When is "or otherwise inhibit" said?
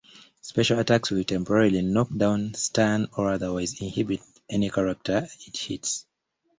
3.15-4.21